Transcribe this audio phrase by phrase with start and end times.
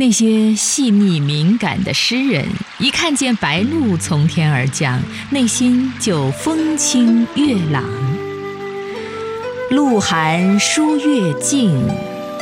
[0.00, 2.46] 那些细腻敏感的诗人，
[2.78, 7.82] 一看见白鹭从天而降，内心就风清月朗。
[9.72, 11.84] 露寒疏月静，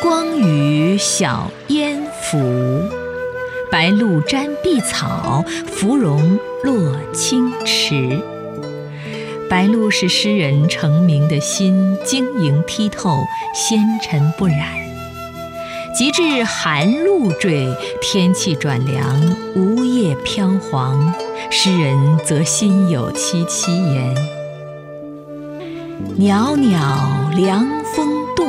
[0.03, 2.38] 光与小烟浮。
[3.71, 8.21] 白露沾碧草，芙蓉落清池。
[9.49, 14.85] 白鹭是诗人成名的心，晶莹剔透，纤尘不染。
[15.97, 17.66] 及至寒露坠，
[18.02, 21.14] 天气转凉，梧叶飘黄，
[21.50, 24.14] 诗人则心有戚戚焉
[26.20, 28.46] ：“袅袅凉风动，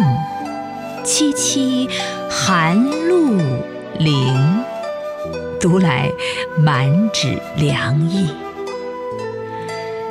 [1.06, 1.90] 凄凄
[2.30, 2.76] 寒
[3.08, 3.38] 露
[3.98, 4.36] 临。”
[5.58, 6.12] 读来
[6.60, 8.28] 满纸凉意。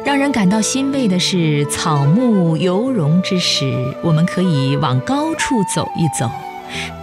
[0.06, 6.30] 让人感到欣慰的是，草木犹荣之时，我们可以往高处走一走。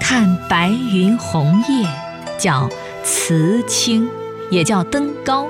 [0.04, 1.88] 看白云红叶，
[2.38, 2.70] 叫
[3.06, 4.06] 辞青，
[4.52, 5.48] 也叫登高。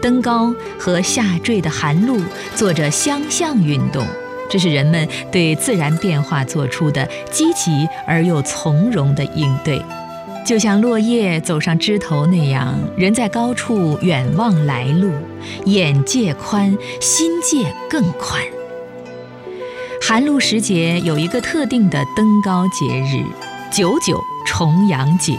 [0.00, 2.20] 登高和下坠的寒露
[2.54, 4.06] 做着相向运动，
[4.48, 9.82] 这是人们对自然变化做出的积极而又从容的应对。
[10.44, 15.10] 就像落叶走上枝头那样，人在高处远望来路，
[15.64, 18.40] 眼界宽，心界更宽。
[20.00, 23.26] 寒露时节有一个特定的登高节日。
[23.70, 25.36] 九九重阳节，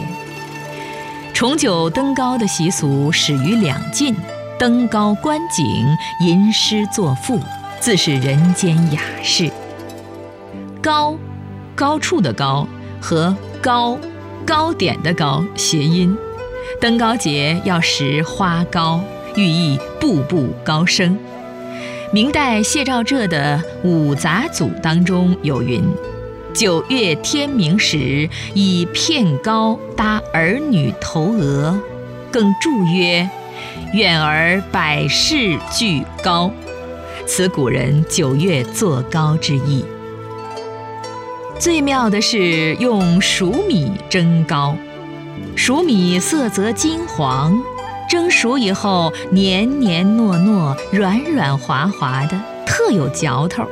[1.33, 4.15] 重九登高的习俗始于两晋。
[4.59, 5.85] 登高观景，
[6.25, 7.39] 吟诗作赋，
[7.79, 9.51] 自是人间雅事。
[10.81, 11.15] 高，
[11.75, 12.67] 高处的高
[12.99, 13.99] 和高，
[14.45, 16.17] 高点的高谐音。
[16.81, 18.99] 登高节要识花高，
[19.35, 21.17] 寓意步步高升。
[22.11, 25.83] 明代谢兆浙的《五杂组》当中有云。
[26.57, 31.79] 九月天明时，以片糕搭儿女头额，
[32.31, 33.29] 更祝曰
[33.93, 36.51] ：“愿儿百世俱高。”
[37.27, 39.85] 此古人九月做糕之意。
[41.59, 44.75] 最妙的是用熟米蒸糕，
[45.55, 47.55] 熟米色泽金黄，
[48.09, 52.35] 蒸熟以后黏黏糯糯、软软滑滑的，
[52.65, 53.63] 特有嚼头，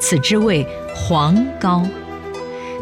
[0.00, 1.84] 此之谓黄糕。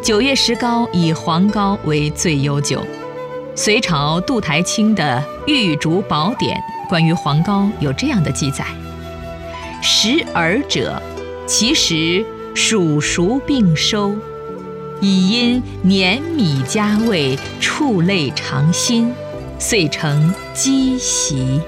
[0.07, 2.81] 九月石膏以黄膏为最悠久。
[3.55, 6.57] 隋朝杜台清的《玉竹宝典》
[6.89, 8.63] 关于黄膏有这样的记载：
[9.81, 11.01] 食饵者，
[11.45, 12.25] 其实
[12.55, 14.15] 属熟并收，
[15.01, 19.13] 以因黏米加味，触类尝新，
[19.59, 21.59] 遂成积席。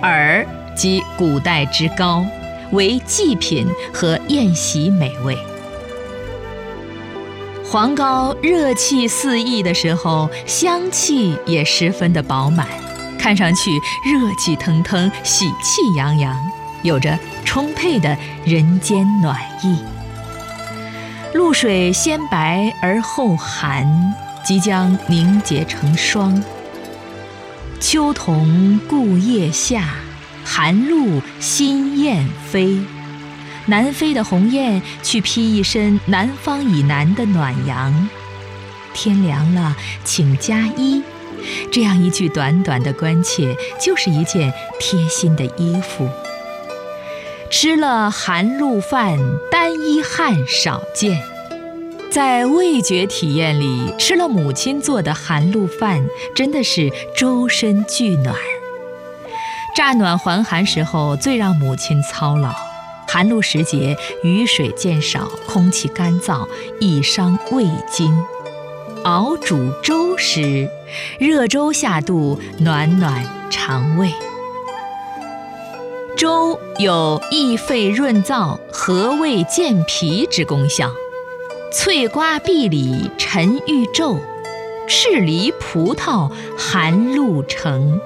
[0.00, 2.24] 饵即古代之膏，
[2.70, 5.36] 为祭品和宴席美味。
[7.68, 12.64] 黄膏热气四溢的时候，香气也十分的饱满，
[13.18, 13.72] 看上去
[14.04, 16.36] 热气腾腾、喜气洋洋，
[16.82, 19.76] 有着充沛的人间暖意。
[21.34, 26.40] 露水先白而后寒，即将凝结成霜。
[27.80, 29.96] 秋桐故叶下，
[30.44, 32.78] 寒露新燕飞。
[33.66, 38.08] 南飞的鸿雁去披一身南方以南的暖阳，
[38.94, 41.02] 天凉了，请加衣。
[41.70, 46.08] 这样一句短短的关切，就是一件贴心的衣服。
[47.50, 49.18] 吃了寒露饭，
[49.50, 51.20] 单衣汗少见。
[52.10, 58.34] 在味觉体验里，吃了母亲做的寒露饭，真的是周身俱暖。
[59.76, 62.65] 乍暖还寒时候，最让母亲操劳。
[63.16, 66.46] 寒露时节，雨水渐少，空气干燥，
[66.78, 68.14] 易伤胃经。
[69.04, 70.68] 熬煮粥时，
[71.18, 74.12] 热粥下肚，暖暖肠胃。
[76.14, 80.92] 粥有益肺润燥、和胃健脾之功效。
[81.72, 84.18] 翠瓜碧李沉玉皱，
[84.86, 87.98] 赤梨葡萄寒露成。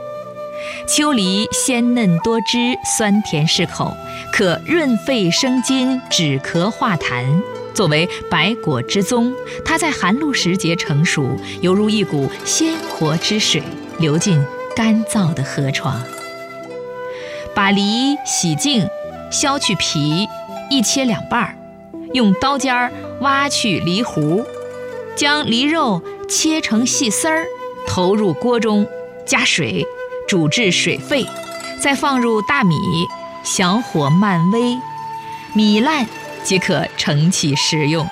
[0.86, 3.96] 秋梨鲜嫩多汁，酸甜适口，
[4.32, 7.24] 可润肺生津、止咳化痰。
[7.72, 9.32] 作为百果之宗，
[9.64, 13.62] 它在寒露时节成熟，犹如一股鲜活之水
[13.98, 14.44] 流进
[14.74, 16.02] 干燥的河床。
[17.54, 18.86] 把梨洗净，
[19.30, 20.26] 削去皮，
[20.68, 21.54] 一切两半儿，
[22.12, 24.44] 用刀尖儿挖去梨核，
[25.16, 27.46] 将梨肉切成细丝儿，
[27.86, 28.86] 投入锅中，
[29.24, 29.86] 加水。
[30.30, 31.26] 煮至水沸，
[31.80, 32.76] 再放入大米，
[33.42, 34.80] 小火慢煨，
[35.54, 36.06] 米烂
[36.44, 38.08] 即可盛起食用。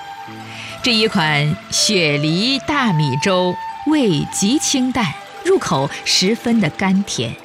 [0.83, 3.55] 这一款雪梨大米粥
[3.87, 5.13] 味极清淡，
[5.45, 7.37] 入口十分的甘甜，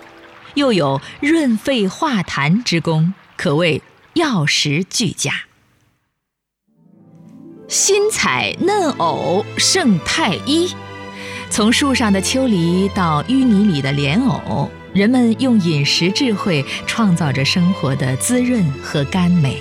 [0.55, 3.81] 又有润肺化痰之功，可谓
[4.15, 5.45] 药食俱佳。
[7.69, 10.75] 新采嫩藕胜太医。
[11.55, 19.59] 从树上的秋梨到淤泥里的莲藕，人们用饮食智慧创造着生活的滋润和甘美。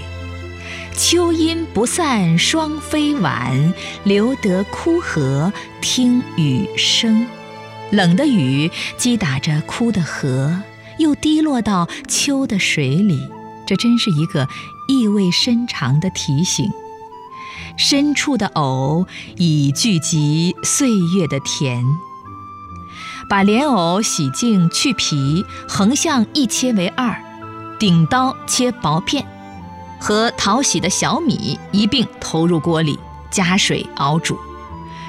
[0.97, 3.71] 秋阴不散霜飞晚，
[4.05, 7.27] 留得枯荷听雨声。
[7.91, 10.63] 冷的雨击打着枯的荷，
[10.97, 13.19] 又滴落到秋的水里，
[13.67, 14.47] 这真是一个
[14.87, 16.65] 意味深长的提醒。
[17.77, 19.05] 深处的藕
[19.37, 21.83] 已聚集岁月的甜。
[23.29, 27.15] 把莲藕洗净去皮，横向一切为二，
[27.79, 29.25] 顶刀切薄片，
[29.99, 32.99] 和淘洗的小米一并投入锅里，
[33.31, 34.37] 加水熬煮。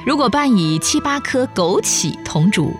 [0.07, 2.73] 如果拌以七八颗枸杞同煮。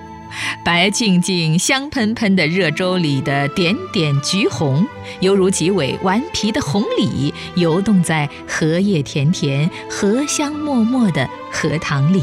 [0.65, 4.87] 白净净、香喷喷的热粥里的点点橘红，
[5.21, 12.23] 犹如几尾顽皮的红鲤游动在荷叶田田、荷香脉脉的荷塘里，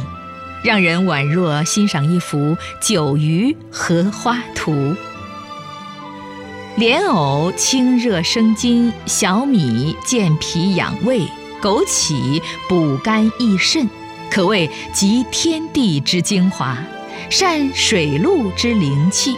[0.64, 4.96] 让人宛若欣赏一幅九鱼荷花图。
[6.78, 11.22] 莲藕清热生津，小米健脾养胃，
[11.62, 13.90] 枸杞补肝益肾，
[14.32, 16.78] 可谓集天地之精华。
[17.30, 19.38] 善水陆之灵气，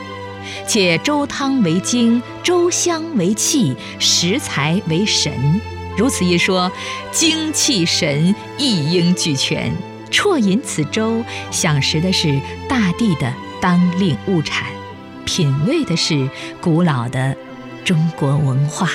[0.67, 5.31] 且粥汤为精，粥香为气，食材为神。
[5.97, 6.71] 如此一说，
[7.11, 9.71] 精气神一应俱全。
[10.09, 14.67] 啜饮此粥，享食的是大地的当令物产，
[15.25, 16.29] 品味的是
[16.61, 17.35] 古老的
[17.83, 18.89] 中国文化。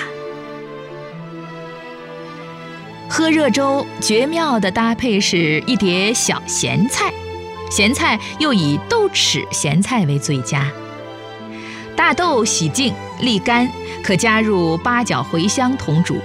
[3.08, 7.12] 喝热粥，绝妙的搭配是一碟小咸菜。
[7.70, 10.70] 咸菜又以豆豉咸菜为最佳。
[11.96, 13.68] 大豆洗净沥干，
[14.02, 16.16] 可加入八角、茴香同煮，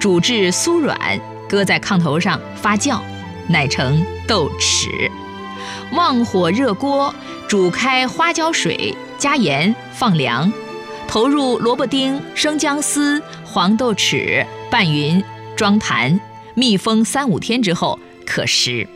[0.00, 0.96] 煮至酥软，
[1.48, 3.00] 搁在炕头上发酵，
[3.46, 5.10] 乃成豆豉。
[5.92, 7.14] 旺火热锅，
[7.46, 10.52] 煮开花椒水，加盐放凉，
[11.06, 15.22] 投入萝卜丁、生姜丝、黄豆豉，拌匀，
[15.54, 16.18] 装坛，
[16.54, 18.88] 密封三五天之后可食。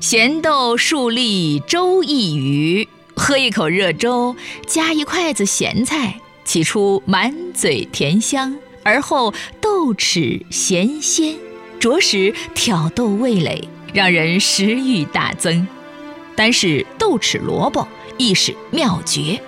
[0.00, 4.34] 咸豆数粒粥一鱼，喝一口热粥，
[4.66, 11.36] 夹一筷子咸菜，起初满嘴甜香，而后豆豉咸鲜，
[11.78, 15.68] 着实挑逗味蕾，让人食欲大增。
[16.34, 17.86] 单是豆豉萝卜
[18.16, 19.38] 亦是妙绝，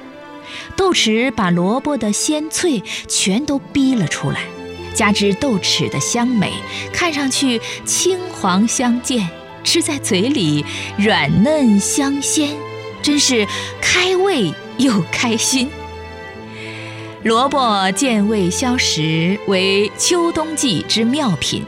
[0.77, 4.43] 豆豉把萝卜的鲜脆全都逼了出来，
[4.93, 6.53] 加之豆豉的香美，
[6.93, 9.27] 看上去青黄相间。
[9.65, 10.65] 吃在嘴里
[10.97, 12.51] 软嫩香鲜，
[13.03, 13.47] 真是
[13.81, 15.69] 开胃又开心。
[17.23, 21.65] 萝卜健胃消食，为秋冬季之妙品。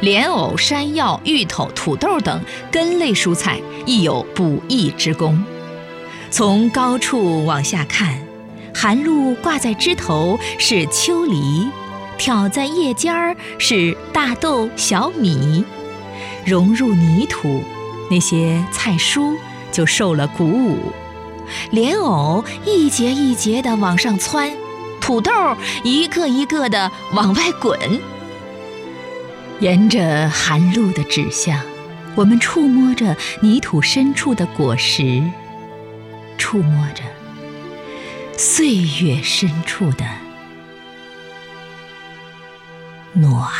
[0.00, 5.42] 莲藕、山药、芋头、土豆等根类蔬菜亦有补益之功。
[6.30, 8.18] 从高处往下看，
[8.74, 11.68] 寒露挂在枝头是秋梨，
[12.16, 15.64] 挑在叶尖儿是大豆、小米。
[16.44, 17.62] 融入泥土，
[18.10, 19.36] 那些菜蔬
[19.70, 20.92] 就受了鼓舞。
[21.70, 24.52] 莲藕一节一节地往上窜，
[25.00, 25.32] 土豆
[25.82, 27.78] 一个一个地往外滚。
[29.60, 31.60] 沿着寒露的指向，
[32.14, 35.22] 我们触摸着泥土深处的果实，
[36.38, 37.02] 触摸着
[38.36, 40.04] 岁月深处的
[43.12, 43.50] 暖。